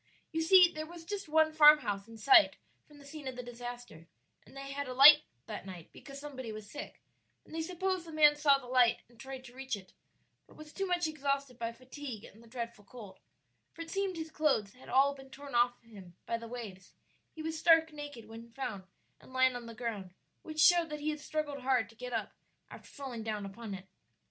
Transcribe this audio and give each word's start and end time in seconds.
You 0.31 0.41
see 0.41 0.67
there 0.73 0.87
was 0.87 1.05
just 1.05 1.29
one 1.29 1.53
farmhouse 1.53 2.07
in 2.07 2.17
sight 2.17 2.55
from 2.87 2.97
the 2.97 3.05
scene 3.05 3.27
of 3.27 3.35
the 3.35 3.43
disaster, 3.43 4.07
and 4.43 4.57
they 4.57 4.71
had 4.71 4.87
alight 4.87 5.21
that 5.45 5.67
night 5.67 5.91
because 5.93 6.19
somebody 6.19 6.51
was 6.51 6.67
sick; 6.67 7.03
and 7.45 7.53
they 7.53 7.61
supposed 7.61 8.07
the 8.07 8.11
man 8.11 8.35
saw 8.35 8.57
the 8.57 8.65
light 8.65 9.01
and 9.07 9.19
tried 9.19 9.43
to 9.43 9.53
reach 9.53 9.75
it, 9.75 9.93
but 10.47 10.55
was 10.55 10.73
too 10.73 10.87
much 10.87 11.05
exhausted 11.07 11.59
by 11.59 11.71
fatigue 11.71 12.23
and 12.23 12.41
the 12.41 12.47
dreadful 12.47 12.83
cold, 12.83 13.19
for 13.73 13.83
it 13.83 13.91
seemed 13.91 14.17
his 14.17 14.31
clothes 14.31 14.73
had 14.73 14.89
all 14.89 15.13
been 15.13 15.29
torn 15.29 15.53
off 15.53 15.79
him 15.83 16.15
by 16.25 16.35
the 16.35 16.47
waves; 16.47 16.93
he 17.35 17.43
was 17.43 17.59
stark 17.59 17.93
naked 17.93 18.25
when 18.27 18.49
found, 18.49 18.85
and 19.19 19.31
lying 19.33 19.55
on 19.55 19.67
the 19.67 19.75
ground, 19.75 20.15
which 20.41 20.59
showed 20.59 20.89
that 20.89 21.01
he 21.01 21.11
had 21.11 21.19
struggled 21.19 21.59
hard 21.59 21.87
to 21.87 21.93
get 21.93 22.11
up 22.11 22.33
after 22.71 22.87
falling 22.89 23.21
down 23.21 23.45
upon 23.45 23.75
it. 23.75 23.85